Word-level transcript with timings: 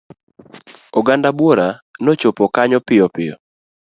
Oganda 0.99 1.29
buora 1.37 1.67
nochopo 2.03 2.43
kanyo 2.55 2.79
piyo 2.87 3.07
piyo. 3.15 3.35